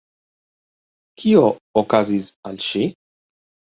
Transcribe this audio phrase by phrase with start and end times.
[1.23, 1.45] Kio
[1.85, 2.87] okazis al ŝi?